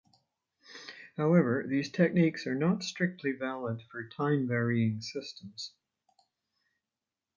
However, 1.15 1.63
these 1.67 1.91
techniques 1.91 2.47
are 2.47 2.55
not 2.55 2.81
strictly 2.81 3.33
valid 3.33 3.83
for 3.83 4.03
time-varying 4.09 4.99
systems. 4.99 5.73